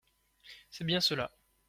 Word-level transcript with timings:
C’est 0.71 0.83
bien 0.83 0.99
cela. 0.99 1.29